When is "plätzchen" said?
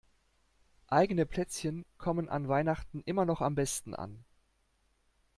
1.27-1.85